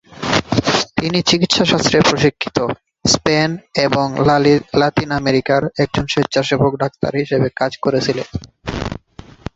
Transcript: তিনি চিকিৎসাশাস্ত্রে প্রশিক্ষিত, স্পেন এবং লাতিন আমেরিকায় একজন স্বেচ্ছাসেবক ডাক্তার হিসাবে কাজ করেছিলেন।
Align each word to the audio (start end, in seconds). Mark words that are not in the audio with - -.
তিনি 0.97 1.19
চিকিৎসাশাস্ত্রে 1.29 1.97
প্রশিক্ষিত, 2.09 2.57
স্পেন 3.05 3.49
এবং 3.85 4.07
লাতিন 4.81 5.09
আমেরিকায় 5.19 5.65
একজন 5.83 6.05
স্বেচ্ছাসেবক 6.07 6.73
ডাক্তার 6.83 7.11
হিসাবে 7.21 7.47
কাজ 7.59 7.71
করেছিলেন। 7.77 8.27